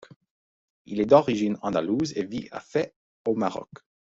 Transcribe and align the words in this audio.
Il 0.87 0.99
est 0.99 1.05
d'origine 1.05 1.59
andalouse 1.61 2.17
et 2.17 2.25
vit 2.25 2.47
à 2.49 2.59
Fès 2.59 2.91
au 3.23 3.35
Maroc. 3.35 3.69